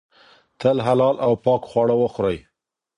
تل 0.59 0.77
حلال 0.87 1.15
او 1.25 1.31
پاک 1.45 1.61
خواړه 1.71 1.95
وخورئ. 1.97 2.37